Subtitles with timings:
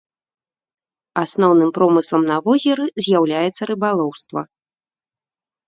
[1.23, 4.41] Асноўным промыслам на возеры з'яўляецца рыбалоўства.